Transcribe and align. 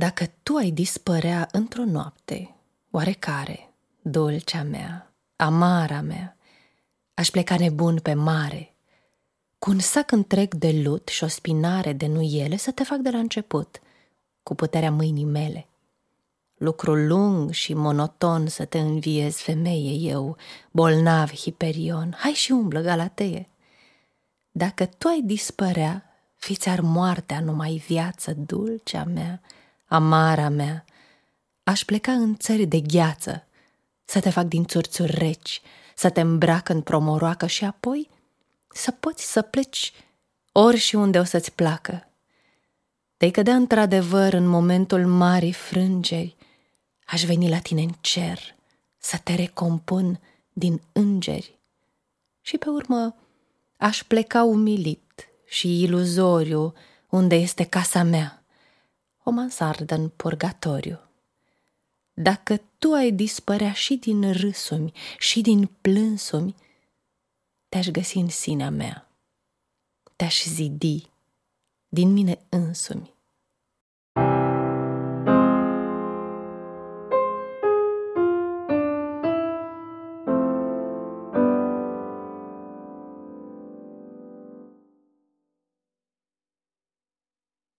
Dacă 0.00 0.30
tu 0.42 0.54
ai 0.54 0.70
dispărea 0.70 1.48
într-o 1.52 1.84
noapte, 1.84 2.54
oarecare, 2.90 3.72
dulcea 4.02 4.62
mea, 4.62 5.12
amara 5.36 6.00
mea, 6.00 6.36
aș 7.14 7.30
pleca 7.30 7.56
nebun 7.56 7.98
pe 7.98 8.14
mare, 8.14 8.74
cu 9.58 9.70
un 9.70 9.78
sac 9.78 10.10
întreg 10.10 10.54
de 10.54 10.80
lut 10.82 11.08
și 11.08 11.24
o 11.24 11.26
spinare 11.26 11.92
de 11.92 12.06
nuiele 12.06 12.56
să 12.56 12.70
te 12.70 12.84
fac 12.84 12.98
de 12.98 13.10
la 13.10 13.18
început, 13.18 13.80
cu 14.42 14.54
puterea 14.54 14.90
mâinii 14.90 15.24
mele. 15.24 15.66
Lucru 16.54 16.94
lung 16.94 17.50
și 17.50 17.74
monoton 17.74 18.46
să 18.46 18.64
te 18.64 18.78
înviez, 18.78 19.36
femeie, 19.36 20.10
eu, 20.10 20.36
bolnav 20.70 21.30
hiperion, 21.30 22.14
hai 22.18 22.32
și 22.32 22.52
umblă, 22.52 22.80
Galateie. 22.80 23.48
Dacă 24.50 24.86
tu 24.86 25.08
ai 25.08 25.20
dispărea, 25.24 26.04
fiți-ar 26.36 26.80
moartea 26.80 27.40
numai 27.40 27.82
viață 27.86 28.32
dulcea 28.32 29.04
mea, 29.04 29.40
amara 29.90 30.48
mea, 30.48 30.84
aș 31.62 31.84
pleca 31.84 32.12
în 32.12 32.36
țări 32.36 32.66
de 32.66 32.80
gheață, 32.80 33.46
să 34.04 34.20
te 34.20 34.30
fac 34.30 34.44
din 34.44 34.64
țurțuri 34.64 35.14
reci, 35.18 35.60
să 35.94 36.10
te 36.10 36.20
îmbrac 36.20 36.68
în 36.68 36.80
promoroacă 36.80 37.46
și 37.46 37.64
apoi 37.64 38.08
să 38.68 38.90
poți 38.90 39.32
să 39.32 39.42
pleci 39.42 39.92
ori 40.52 40.76
și 40.76 40.94
unde 40.94 41.18
o 41.18 41.24
să-ți 41.24 41.52
placă. 41.52 42.08
Te-ai 43.16 43.30
cădea 43.30 43.54
într-adevăr 43.54 44.32
în 44.32 44.46
momentul 44.46 45.06
marii 45.06 45.52
frângeri, 45.52 46.36
aș 47.04 47.24
veni 47.24 47.48
la 47.48 47.58
tine 47.58 47.82
în 47.82 47.94
cer 48.00 48.56
să 48.98 49.16
te 49.24 49.34
recompun 49.34 50.20
din 50.52 50.80
îngeri. 50.92 51.58
Și 52.40 52.58
pe 52.58 52.68
urmă 52.68 53.16
aș 53.76 54.02
pleca 54.02 54.42
umilit 54.42 55.28
și 55.46 55.82
iluzoriu 55.82 56.74
unde 57.08 57.34
este 57.34 57.64
casa 57.64 58.02
mea, 58.02 58.39
o 59.30 59.32
mansardă 59.32 59.94
în 59.94 60.08
purgatoriu. 60.08 61.00
Dacă 62.12 62.60
tu 62.78 62.92
ai 62.92 63.10
dispărea 63.12 63.72
și 63.72 63.96
din 63.96 64.32
râsumi 64.32 64.92
și 65.18 65.40
din 65.40 65.70
plânsumi, 65.80 66.54
te-aș 67.68 67.88
găsi 67.88 68.16
în 68.16 68.28
sinea 68.28 68.70
mea, 68.70 69.08
te-aș 70.16 70.44
zidi 70.44 71.10
din 71.88 72.12
mine 72.12 72.38
însumi 72.48 73.14